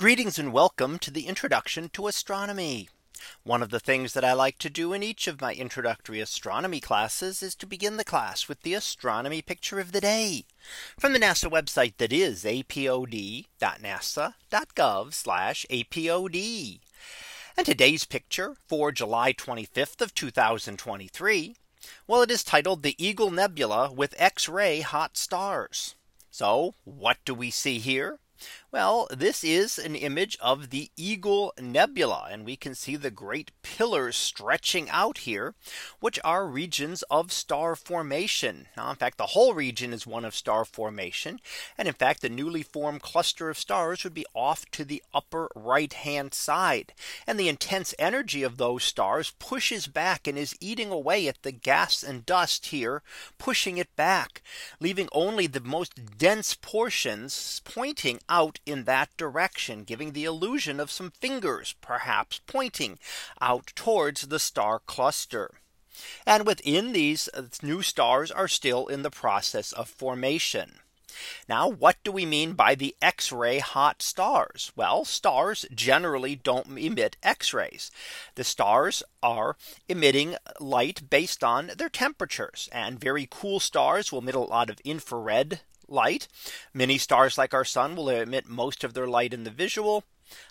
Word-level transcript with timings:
Greetings 0.00 0.38
and 0.38 0.50
welcome 0.50 0.98
to 1.00 1.10
the 1.10 1.26
introduction 1.26 1.90
to 1.90 2.06
astronomy. 2.06 2.88
One 3.42 3.62
of 3.62 3.68
the 3.68 3.78
things 3.78 4.14
that 4.14 4.24
I 4.24 4.32
like 4.32 4.56
to 4.60 4.70
do 4.70 4.94
in 4.94 5.02
each 5.02 5.26
of 5.26 5.42
my 5.42 5.52
introductory 5.52 6.20
astronomy 6.20 6.80
classes 6.80 7.42
is 7.42 7.54
to 7.56 7.66
begin 7.66 7.98
the 7.98 8.02
class 8.02 8.48
with 8.48 8.62
the 8.62 8.72
astronomy 8.72 9.42
picture 9.42 9.78
of 9.78 9.92
the 9.92 10.00
day 10.00 10.46
from 10.98 11.12
the 11.12 11.18
NASA 11.18 11.50
website 11.52 11.98
that 11.98 12.14
is 12.14 12.44
apod.nasa.gov 12.44 13.46
apod. 15.70 16.80
And 17.58 17.66
today's 17.66 18.04
picture 18.06 18.56
for 18.66 18.92
July 18.92 19.32
25th 19.34 20.00
of 20.00 20.14
2023. 20.14 21.56
Well, 22.06 22.22
it 22.22 22.30
is 22.30 22.42
titled 22.42 22.82
the 22.82 22.94
Eagle 23.06 23.30
Nebula 23.30 23.92
with 23.92 24.14
X-ray 24.16 24.80
hot 24.80 25.18
stars. 25.18 25.94
So 26.30 26.72
what 26.84 27.18
do 27.26 27.34
we 27.34 27.50
see 27.50 27.78
here? 27.80 28.18
Well, 28.72 29.08
this 29.10 29.42
is 29.42 29.78
an 29.80 29.96
image 29.96 30.36
of 30.40 30.70
the 30.70 30.90
Eagle 30.96 31.52
Nebula 31.58 32.28
and 32.30 32.44
we 32.46 32.54
can 32.56 32.76
see 32.76 32.94
the 32.94 33.10
great 33.10 33.50
pillars 33.62 34.14
stretching 34.16 34.88
out 34.90 35.18
here, 35.18 35.54
which 35.98 36.20
are 36.22 36.46
regions 36.46 37.02
of 37.10 37.32
star 37.32 37.74
formation. 37.74 38.68
Now, 38.76 38.90
in 38.90 38.96
fact, 38.96 39.18
the 39.18 39.26
whole 39.34 39.54
region 39.54 39.92
is 39.92 40.06
one 40.06 40.24
of 40.24 40.36
star 40.36 40.64
formation. 40.64 41.40
And 41.76 41.88
in 41.88 41.94
fact, 41.94 42.22
the 42.22 42.28
newly 42.28 42.62
formed 42.62 43.02
cluster 43.02 43.50
of 43.50 43.58
stars 43.58 44.04
would 44.04 44.14
be 44.14 44.24
off 44.36 44.64
to 44.70 44.84
the 44.84 45.02
upper 45.12 45.50
right 45.56 45.92
hand 45.92 46.32
side. 46.32 46.92
And 47.26 47.40
the 47.40 47.48
intense 47.48 47.92
energy 47.98 48.44
of 48.44 48.56
those 48.56 48.84
stars 48.84 49.32
pushes 49.40 49.88
back 49.88 50.28
and 50.28 50.38
is 50.38 50.54
eating 50.60 50.92
away 50.92 51.26
at 51.26 51.42
the 51.42 51.50
gas 51.52 52.04
and 52.04 52.24
dust 52.24 52.66
here, 52.66 53.02
pushing 53.36 53.78
it 53.78 53.94
back, 53.96 54.42
leaving 54.78 55.08
only 55.10 55.48
the 55.48 55.58
most 55.60 56.16
dense 56.16 56.54
portions 56.54 57.60
pointing 57.64 58.20
out 58.30 58.60
in 58.64 58.84
that 58.84 59.14
direction, 59.18 59.82
giving 59.84 60.12
the 60.12 60.24
illusion 60.24 60.80
of 60.80 60.90
some 60.90 61.10
fingers 61.10 61.74
perhaps 61.82 62.40
pointing 62.46 62.98
out 63.40 63.72
towards 63.74 64.28
the 64.28 64.38
star 64.38 64.78
cluster. 64.78 65.56
And 66.24 66.46
within 66.46 66.92
these 66.92 67.28
uh, 67.34 67.42
new 67.62 67.82
stars 67.82 68.30
are 68.30 68.48
still 68.48 68.86
in 68.86 69.02
the 69.02 69.10
process 69.10 69.72
of 69.72 69.88
formation. 69.88 70.76
Now, 71.48 71.66
what 71.68 71.96
do 72.04 72.12
we 72.12 72.24
mean 72.24 72.52
by 72.52 72.76
the 72.76 72.94
X-ray 73.02 73.58
hot 73.58 74.00
stars? 74.00 74.70
Well, 74.76 75.04
stars 75.04 75.66
generally 75.74 76.36
don't 76.36 76.78
emit 76.78 77.16
X-rays. 77.24 77.90
The 78.36 78.44
stars 78.44 79.02
are 79.20 79.56
emitting 79.88 80.36
light 80.60 81.10
based 81.10 81.42
on 81.42 81.72
their 81.76 81.88
temperatures 81.88 82.68
and 82.72 83.00
very 83.00 83.26
cool 83.28 83.58
stars 83.58 84.12
will 84.12 84.20
emit 84.20 84.36
a 84.36 84.40
lot 84.40 84.70
of 84.70 84.78
infrared 84.84 85.60
light. 85.90 86.28
Many 86.72 86.96
stars 86.96 87.36
like 87.36 87.52
our 87.52 87.64
sun 87.64 87.96
will 87.96 88.08
emit 88.08 88.48
most 88.48 88.84
of 88.84 88.94
their 88.94 89.06
light 89.06 89.34
in 89.34 89.44
the 89.44 89.50
visual 89.50 90.04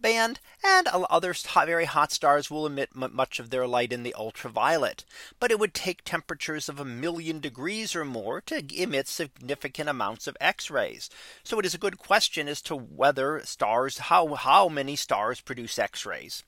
band 0.00 0.40
and 0.64 0.86
other 0.88 1.34
very 1.66 1.84
hot 1.84 2.12
stars 2.12 2.50
will 2.50 2.66
emit 2.66 2.94
much 2.94 3.38
of 3.38 3.50
their 3.50 3.66
light 3.66 3.92
in 3.92 4.02
the 4.02 4.14
ultraviolet. 4.14 5.04
But 5.38 5.50
it 5.50 5.58
would 5.58 5.74
take 5.74 6.02
temperatures 6.04 6.68
of 6.68 6.78
a 6.80 6.84
million 6.84 7.40
degrees 7.40 7.94
or 7.94 8.04
more 8.04 8.40
to 8.42 8.62
emit 8.74 9.08
significant 9.08 9.88
amounts 9.88 10.26
of 10.26 10.36
X 10.40 10.70
rays. 10.70 11.08
So 11.44 11.58
it 11.58 11.66
is 11.66 11.74
a 11.74 11.78
good 11.78 11.98
question 11.98 12.48
as 12.48 12.62
to 12.62 12.76
whether 12.76 13.40
stars 13.44 13.98
how 13.98 14.34
how 14.34 14.68
many 14.68 14.96
stars 14.96 15.40
produce 15.40 15.78
X 15.78 16.04
rays. 16.04 16.42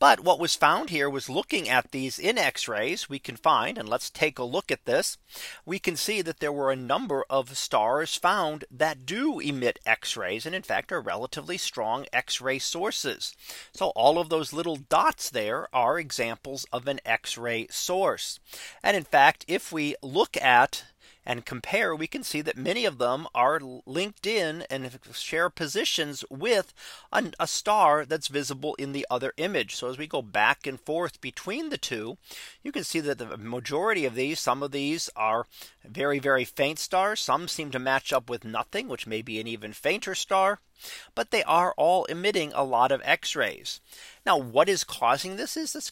But 0.00 0.18
what 0.20 0.40
was 0.40 0.56
found 0.56 0.90
here 0.90 1.08
was 1.08 1.28
looking 1.30 1.68
at 1.68 1.92
these 1.92 2.18
in 2.18 2.36
X 2.36 2.66
rays 2.66 3.08
we 3.08 3.20
can 3.20 3.36
find 3.36 3.78
and 3.78 3.88
let's 3.88 4.10
take 4.10 4.40
a 4.40 4.44
look 4.44 4.72
at 4.72 4.86
this. 4.86 5.18
We 5.64 5.78
can 5.78 5.94
see 5.96 6.20
that 6.20 6.40
there 6.40 6.50
were 6.52 6.72
a 6.72 6.76
number 6.76 7.24
of 7.30 7.56
stars 7.56 8.16
found 8.16 8.64
that 8.72 9.06
do 9.06 9.38
emit 9.38 9.78
X 9.86 10.16
rays 10.16 10.46
and 10.46 10.54
in 10.54 10.62
fact 10.62 10.90
are 10.90 11.00
relatively 11.00 11.58
strong 11.58 12.06
X 12.12 12.40
ray 12.40 12.58
sources 12.58 12.91
sources. 12.92 13.34
So 13.72 13.88
all 13.88 14.18
of 14.18 14.28
those 14.28 14.52
little 14.52 14.76
dots 14.76 15.30
there 15.30 15.66
are 15.72 15.98
examples 15.98 16.66
of 16.72 16.86
an 16.86 17.00
X-ray 17.04 17.66
source. 17.70 18.38
And 18.82 18.96
in 18.96 19.04
fact, 19.04 19.44
if 19.48 19.72
we 19.72 19.96
look 20.02 20.36
at 20.36 20.84
and 21.24 21.46
compare, 21.46 21.94
we 21.94 22.08
can 22.08 22.24
see 22.24 22.40
that 22.40 22.56
many 22.56 22.84
of 22.84 22.98
them 22.98 23.28
are 23.32 23.60
linked 23.86 24.26
in 24.26 24.62
and 24.68 24.98
share 25.14 25.48
positions 25.48 26.24
with 26.28 26.74
an, 27.12 27.32
a 27.38 27.46
star 27.46 28.04
that's 28.04 28.26
visible 28.26 28.74
in 28.74 28.90
the 28.90 29.06
other 29.08 29.32
image. 29.36 29.76
So 29.76 29.88
as 29.88 29.96
we 29.96 30.08
go 30.08 30.20
back 30.20 30.66
and 30.66 30.80
forth 30.80 31.20
between 31.20 31.68
the 31.68 31.78
two, 31.78 32.18
you 32.64 32.72
can 32.72 32.82
see 32.82 32.98
that 33.00 33.18
the 33.18 33.36
majority 33.36 34.04
of 34.04 34.16
these, 34.16 34.40
some 34.40 34.64
of 34.64 34.72
these 34.72 35.08
are 35.14 35.46
very, 35.84 36.18
very 36.18 36.44
faint 36.44 36.80
stars. 36.80 37.20
Some 37.20 37.46
seem 37.46 37.70
to 37.70 37.78
match 37.78 38.12
up 38.12 38.28
with 38.28 38.44
nothing, 38.44 38.88
which 38.88 39.06
may 39.06 39.22
be 39.22 39.38
an 39.38 39.46
even 39.46 39.72
fainter 39.72 40.16
star 40.16 40.58
but 41.14 41.30
they 41.30 41.42
are 41.42 41.74
all 41.76 42.06
emitting 42.06 42.50
a 42.54 42.64
lot 42.64 42.90
of 42.90 43.02
x-rays. 43.04 43.78
Now 44.24 44.38
what 44.38 44.70
is 44.70 44.84
causing 44.84 45.36
this 45.36 45.54
is 45.54 45.74
this 45.74 45.90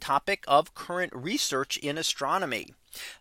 topic 0.00 0.44
of 0.48 0.74
current 0.74 1.12
research 1.14 1.76
in 1.76 1.96
astronomy. 1.96 2.74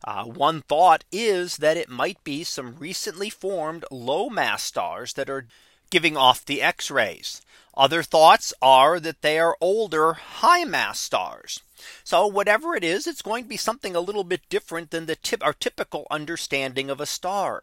Uh, 0.03 0.23
one 0.23 0.63
thought 0.63 1.03
is 1.11 1.57
that 1.57 1.77
it 1.77 1.89
might 1.89 2.23
be 2.23 2.43
some 2.43 2.77
recently 2.77 3.29
formed 3.29 3.85
low 3.91 4.29
mass 4.29 4.63
stars 4.63 5.13
that 5.13 5.29
are 5.29 5.45
giving 5.91 6.17
off 6.17 6.43
the 6.43 6.61
x-rays. 6.63 7.39
Other 7.77 8.01
thoughts 8.01 8.51
are 8.59 8.99
that 8.99 9.21
they 9.21 9.37
are 9.37 9.55
older 9.61 10.13
high 10.13 10.63
mass 10.63 10.99
stars. 10.99 11.61
So 12.03 12.25
whatever 12.25 12.73
it 12.73 12.83
is, 12.83 13.05
it's 13.05 13.21
going 13.21 13.43
to 13.43 13.49
be 13.49 13.57
something 13.57 13.95
a 13.95 13.99
little 13.99 14.23
bit 14.23 14.41
different 14.49 14.89
than 14.89 15.05
the 15.05 15.15
tip 15.15 15.43
our 15.45 15.53
typical 15.53 16.07
understanding 16.09 16.89
of 16.89 16.99
a 16.99 17.05
star. 17.05 17.61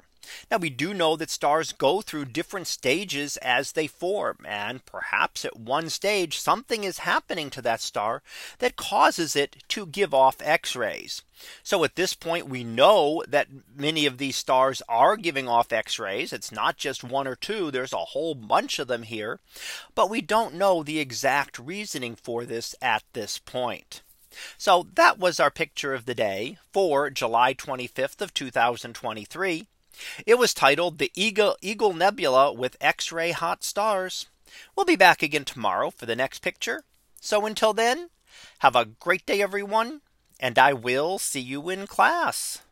Now 0.53 0.59
we 0.59 0.71
do 0.71 0.95
know 0.95 1.17
that 1.17 1.31
stars 1.31 1.73
go 1.73 2.01
through 2.01 2.27
different 2.27 2.69
stages 2.69 3.39
as 3.39 3.73
they 3.73 3.89
form 3.89 4.39
and 4.49 4.87
perhaps 4.87 5.45
at 5.45 5.59
one 5.59 5.91
stage 5.91 6.39
something 6.39 6.85
is 6.85 6.99
happening 6.99 7.51
to 7.51 7.63
that 7.63 7.81
star 7.81 8.23
that 8.61 8.77
causes 8.77 9.35
it 9.35 9.65
to 9.71 9.85
give 9.85 10.15
off 10.15 10.41
x-rays. 10.41 11.23
So 11.65 11.83
at 11.83 11.97
this 11.97 12.15
point 12.15 12.47
we 12.47 12.63
know 12.63 13.25
that 13.27 13.49
many 13.75 14.07
of 14.07 14.19
these 14.19 14.37
stars 14.37 14.81
are 14.89 15.17
giving 15.17 15.49
off 15.49 15.73
x-rays. 15.73 16.33
It's 16.33 16.53
not 16.53 16.77
just 16.77 17.03
one 17.03 17.27
or 17.27 17.35
two. 17.35 17.73
There's 17.73 17.93
a 17.93 18.05
whole 18.15 18.37
bunch 18.37 18.79
of 18.79 18.87
them 18.87 19.03
here. 19.03 19.41
But 19.97 20.09
we 20.09 20.21
don't 20.21 20.55
know 20.55 20.85
the 20.85 21.01
exact 21.01 21.59
reasoning 21.59 22.15
for 22.15 22.45
this 22.45 22.77
at 22.81 23.03
this 23.13 23.39
point. 23.39 24.03
So 24.57 24.87
that 24.95 25.19
was 25.19 25.41
our 25.41 25.51
picture 25.51 25.95
of 25.95 26.05
the 26.07 26.15
day 26.15 26.59
for 26.73 27.11
July 27.11 27.55
25th 27.55 28.21
of 28.21 28.33
2023. 28.33 29.67
It 30.27 30.39
was 30.39 30.55
titled 30.55 30.97
the 30.99 31.13
Eagle, 31.15 31.57
Eagle 31.61 31.93
Nebula 31.93 32.51
with 32.53 32.77
X-ray 32.81 33.33
hot 33.33 33.63
stars. 33.63 34.27
We'll 34.75 34.87
be 34.87 34.97
back 34.97 35.23
again 35.23 35.45
tomorrow 35.45 35.91
for 35.91 36.07
the 36.07 36.17
next 36.17 36.39
picture. 36.41 36.85
So 37.21 37.45
until 37.47 37.73
then, 37.75 38.09
have 38.61 38.75
a 38.75 38.87
great 38.87 39.27
day, 39.27 39.43
everyone, 39.43 40.01
and 40.41 40.59
I 40.59 40.73
will 40.73 41.19
see 41.19 41.41
you 41.41 41.69
in 41.69 41.87
class. 41.87 42.63